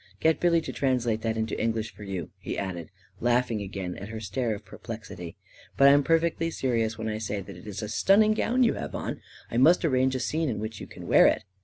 Get 0.19 0.39
Billy 0.39 0.61
to 0.61 0.73
translate 0.73 1.21
that 1.21 1.37
into 1.37 1.55
English 1.61 1.93
for 1.93 2.01
you," 2.03 2.31
he 2.39 2.57
added, 2.57 2.89
laughing 3.19 3.61
again 3.61 3.95
at 3.99 4.09
her 4.09 4.19
stare 4.19 4.55
of 4.55 4.65
perplexity." 4.65 5.35
But 5.77 5.89
I'm 5.89 6.01
perfectly 6.03 6.49
serious 6.49 6.97
when 6.97 7.07
I 7.07 7.19
say 7.19 7.39
that 7.39 7.55
is 7.67 7.83
a 7.83 7.87
stun 7.87 8.21
ning 8.21 8.33
gown 8.33 8.63
you 8.63 8.73
have 8.73 8.95
on. 8.95 9.21
I 9.51 9.57
must 9.57 9.85
arrange 9.85 10.15
a 10.15 10.19
scene 10.19 10.49
in 10.49 10.57
which 10.57 10.81
you 10.81 10.87
can 10.87 11.05
wear 11.05 11.27
it." 11.27 11.43